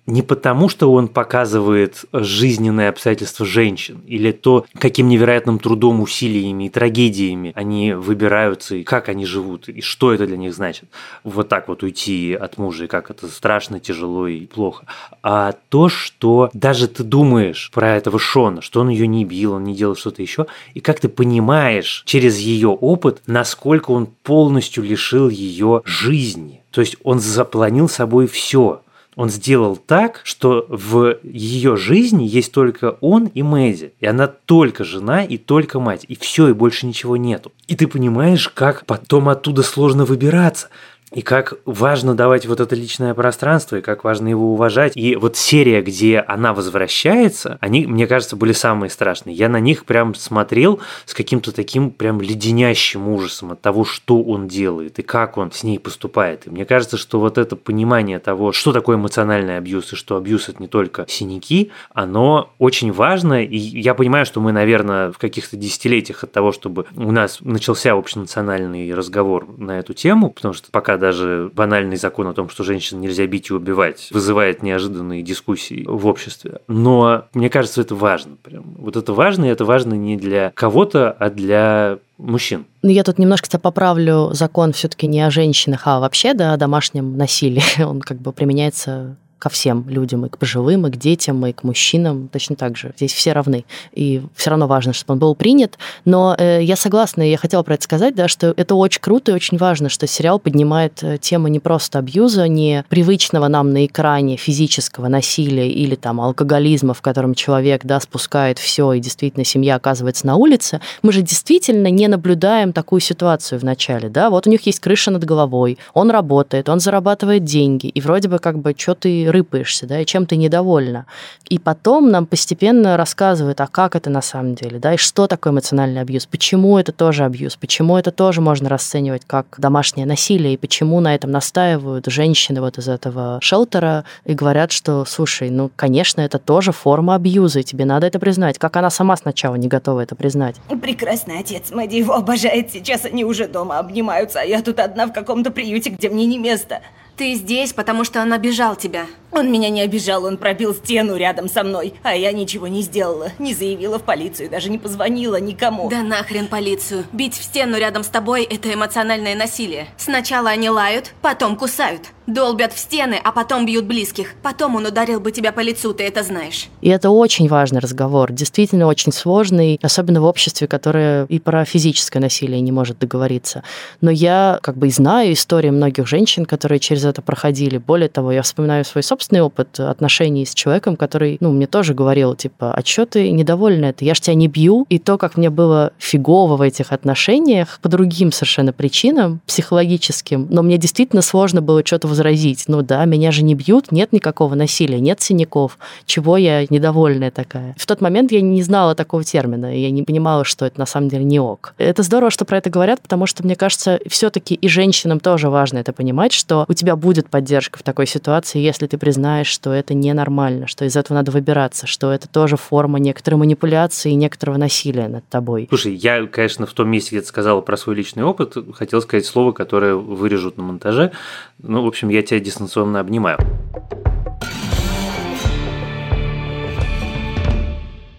[0.05, 6.69] Не потому, что он показывает жизненные обстоятельства женщин, или то, каким невероятным трудом, усилиями и
[6.69, 10.85] трагедиями они выбираются, и как они живут, и что это для них значит.
[11.23, 14.85] Вот так вот уйти уйти от мужа, и как это страшно, тяжело и плохо.
[15.23, 19.63] А то, что даже ты думаешь про этого Шона, что он ее не бил, он
[19.63, 25.29] не делал что-то еще, и как ты понимаешь через ее опыт, насколько он полностью лишил
[25.29, 26.61] ее жизни.
[26.71, 28.81] То есть он запланил собой все.
[29.15, 33.93] Он сделал так, что в ее жизни есть только он и Мэзи.
[33.99, 36.05] И она только жена и только мать.
[36.07, 37.51] И все, и больше ничего нету.
[37.67, 40.69] И ты понимаешь, как потом оттуда сложно выбираться
[41.13, 44.91] и как важно давать вот это личное пространство, и как важно его уважать.
[44.95, 49.33] И вот серия, где она возвращается, они, мне кажется, были самые страшные.
[49.33, 54.49] Я на них прям смотрел с каким-то таким прям леденящим ужасом от того, что он
[54.49, 56.45] делает и как он с ней поступает.
[56.45, 60.49] И мне кажется, что вот это понимание того, что такое эмоциональный абьюз и что абьюз
[60.49, 63.45] это не только синяки, оно очень важно.
[63.45, 67.93] И я понимаю, что мы, наверное, в каких-то десятилетиях от того, чтобы у нас начался
[67.93, 72.99] общенациональный разговор на эту тему, потому что пока даже банальный закон о том, что женщин
[72.99, 76.59] нельзя бить и убивать, вызывает неожиданные дискуссии в обществе.
[76.67, 78.37] Но мне кажется, это важно.
[78.43, 78.75] Прям.
[78.77, 82.65] Вот это важно, и это важно не для кого-то, а для мужчин.
[82.81, 84.29] Ну, я тут немножко тебя поправлю.
[84.33, 87.63] Закон все-таки не о женщинах, а вообще, да, о домашнем насилии.
[87.83, 91.63] Он как бы применяется ко всем людям, и к пожилым, и к детям, и к
[91.63, 92.93] мужчинам, точно так же.
[92.97, 93.65] Здесь все равны.
[93.93, 95.77] И все равно важно, чтобы он был принят.
[96.05, 99.31] Но э, я согласна, и я хотела про это сказать, да, что это очень круто
[99.31, 103.85] и очень важно, что сериал поднимает э, тему не просто абьюза, не привычного нам на
[103.85, 109.75] экране физического насилия или там алкоголизма, в котором человек, да, спускает все, и действительно семья
[109.75, 110.81] оказывается на улице.
[111.03, 114.29] Мы же действительно не наблюдаем такую ситуацию в начале, да.
[114.29, 118.39] Вот у них есть крыша над головой, он работает, он зарабатывает деньги, и вроде бы
[118.39, 121.05] как бы что ты рыпаешься, да, и чем ты недовольна.
[121.49, 125.53] И потом нам постепенно рассказывают, а как это на самом деле, да, и что такое
[125.53, 130.57] эмоциональный абьюз, почему это тоже абьюз, почему это тоже можно расценивать как домашнее насилие, и
[130.57, 136.21] почему на этом настаивают женщины вот из этого шелтера и говорят, что, слушай, ну, конечно,
[136.21, 138.57] это тоже форма абьюза, и тебе надо это признать.
[138.57, 140.55] Как она сама сначала не готова это признать.
[140.81, 145.13] Прекрасный отец, Мэдди его обожает, сейчас они уже дома обнимаются, а я тут одна в
[145.13, 146.81] каком-то приюте, где мне не место.
[147.17, 149.07] Ты здесь, потому что он обижал тебя.
[149.31, 153.31] Он меня не обижал, он пробил стену рядом со мной, а я ничего не сделала.
[153.39, 155.89] Не заявила в полицию, даже не позвонила никому.
[155.89, 157.05] Да нахрен полицию.
[157.11, 159.87] Бить в стену рядом с тобой– это эмоциональное насилие.
[159.97, 162.03] Сначала они лают, потом кусают.
[162.27, 164.33] Долбят в стены, а потом бьют близких.
[164.43, 166.67] Потом он ударил бы тебя по лицу, ты это знаешь.
[166.81, 172.19] И это очень важный разговор, действительно очень сложный, особенно в обществе, которое и про физическое
[172.19, 173.63] насилие не может договориться.
[174.01, 177.77] Но я как бы и знаю истории многих женщин, которые через это проходили.
[177.77, 182.35] Более того, я вспоминаю свой собственный опыт отношений с человеком, который, ну, мне тоже говорил,
[182.35, 184.03] типа, а что ты недовольна это?
[184.03, 184.85] Я ж тебя не бью.
[184.89, 190.61] И то, как мне было фигово в этих отношениях, по другим совершенно причинам, психологическим, но
[190.61, 194.99] мне действительно сложно было что-то возразить, ну да, меня же не бьют, нет никакого насилия,
[194.99, 197.75] нет синяков, чего я недовольная такая.
[197.77, 201.09] В тот момент я не знала такого термина, я не понимала, что это на самом
[201.09, 201.75] деле не ок.
[201.77, 205.77] Это здорово, что про это говорят, потому что, мне кажется, все-таки и женщинам тоже важно
[205.77, 209.93] это понимать, что у тебя будет поддержка в такой ситуации, если ты признаешь, что это
[209.93, 215.07] ненормально, что из этого надо выбираться, что это тоже форма некоторой манипуляции и некоторого насилия
[215.07, 215.67] над тобой.
[215.69, 219.25] Слушай, я, конечно, в том месте, где ты сказала про свой личный опыт, хотел сказать
[219.25, 221.11] слово, которое вырежут на монтаже.
[221.59, 223.39] Ну, в общем, я тебя дистанционно обнимаю.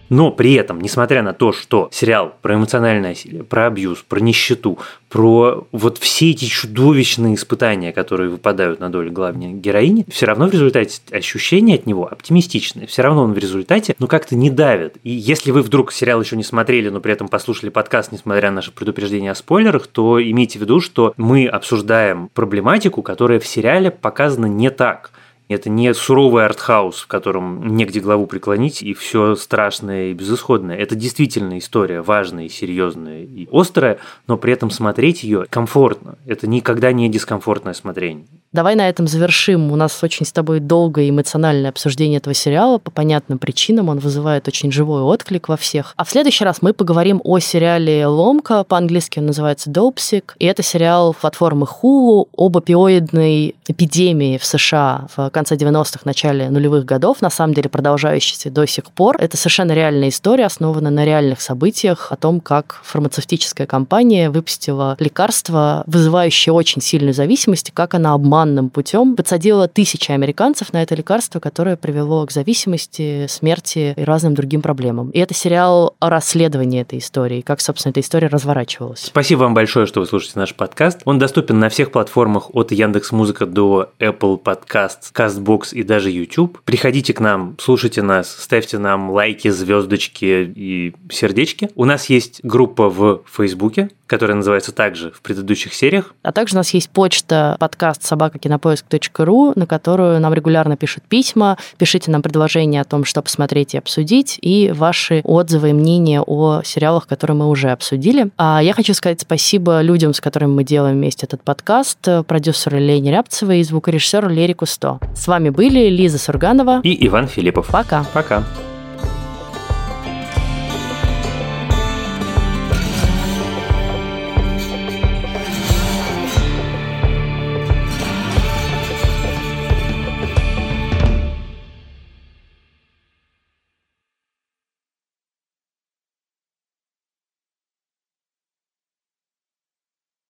[0.09, 4.79] Но при этом, несмотря на то, что сериал про эмоциональное насилие, про абьюз, про нищету,
[5.07, 10.51] про вот все эти чудовищные испытания, которые выпадают на долю главной героини, все равно в
[10.51, 12.87] результате ощущения от него оптимистичные.
[12.87, 14.97] Все равно он в результате, ну, как-то не давит.
[15.03, 18.55] И если вы вдруг сериал еще не смотрели, но при этом послушали подкаст, несмотря на
[18.55, 23.91] наше предупреждение о спойлерах, то имейте в виду, что мы обсуждаем проблематику, которая в сериале
[23.91, 25.11] показана не так.
[25.49, 30.77] Это не суровый артхаус, в котором негде главу преклонить, и все страшное и безысходное.
[30.77, 33.97] Это действительно история важная и серьезная и острая,
[34.27, 36.19] но при этом смотреть ее комфортно.
[36.27, 38.25] Это никогда не дискомфортное смотрение.
[38.51, 39.71] Давай на этом завершим.
[39.71, 42.79] У нас очень с тобой долгое эмоциональное обсуждение этого сериала.
[42.79, 45.93] По понятным причинам он вызывает очень живой отклик во всех.
[45.97, 48.63] А в следующий раз мы поговорим о сериале «Ломка».
[48.63, 50.35] По-английски он называется «Допсик».
[50.39, 56.83] И это сериал платформы Hulu об опиоидной эпидемии в США в конце 90-х, начале нулевых
[56.83, 59.15] годов, на самом деле продолжающейся до сих пор.
[59.19, 65.83] Это совершенно реальная история, основана на реальных событиях о том, как фармацевтическая компания выпустила лекарство,
[65.87, 71.39] вызывающее очень сильную зависимость, и как она обманным путем подсадила тысячи американцев на это лекарство,
[71.39, 75.09] которое привело к зависимости, смерти и разным другим проблемам.
[75.11, 79.05] И это сериал о расследовании этой истории, как, собственно, эта история разворачивалась.
[79.05, 80.99] Спасибо вам большое, что вы слушаете наш подкаст.
[81.05, 86.59] Он доступен на всех платформах от Яндекс Музыка до Apple Podcast, CastBox и даже YouTube.
[86.65, 91.69] Приходите к нам, слушайте нас, ставьте нам лайки, звездочки и сердечки.
[91.75, 96.13] У нас есть группа в Фейсбуке, которая называется также в предыдущих сериях.
[96.23, 101.57] А также у нас есть почта подкаст собакакинопоиск.ру, на которую нам регулярно пишут письма.
[101.77, 106.61] Пишите нам предложения о том, что посмотреть и обсудить, и ваши отзывы и мнения о
[106.63, 108.31] сериалах, которые мы уже обсудили.
[108.37, 113.11] А я хочу сказать спасибо людям, с которыми мы делаем вместе этот подкаст, продюсеру Лене
[113.11, 114.99] Рябцевой и звукорежиссеру Лере Кусто.
[115.15, 117.67] С вами были Лиза Сурганова и Иван Филиппов.
[117.67, 118.03] Пока.
[118.13, 118.43] Пока.